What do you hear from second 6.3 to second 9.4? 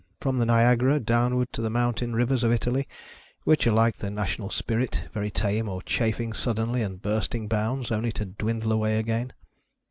suddenly and bursting bounds, only to dwindle away again.